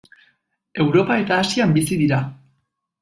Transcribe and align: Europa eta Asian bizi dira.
Europa 0.85 1.17
eta 1.25 1.37
Asian 1.43 1.77
bizi 1.77 1.99
dira. 2.01 2.23